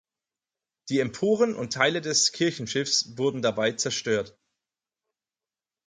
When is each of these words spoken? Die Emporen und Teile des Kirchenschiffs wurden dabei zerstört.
Die 0.89 0.97
Emporen 0.99 1.53
und 1.55 1.73
Teile 1.73 2.01
des 2.01 2.31
Kirchenschiffs 2.31 3.19
wurden 3.19 3.43
dabei 3.43 3.73
zerstört. 3.73 4.35